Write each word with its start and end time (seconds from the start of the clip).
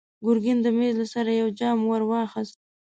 ګرګين 0.25 0.57
د 0.61 0.67
مېز 0.77 0.93
له 0.99 1.05
سره 1.13 1.31
يو 1.41 1.47
جام 1.59 1.79
ور 1.89 2.01
واخيست. 2.09 2.57